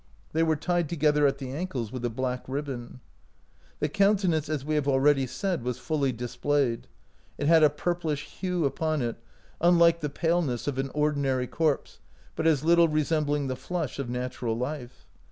[0.33, 3.01] They were tied together at the ankles with a black ribbon.
[3.81, 6.87] "'The countenance, as we have already said, was fully displayed.
[7.37, 9.17] It had a purplish hue upon it,
[9.61, 11.99] unlike the paleness of an ordi nary corpse,
[12.35, 15.05] but as little resembling the flush of natural life.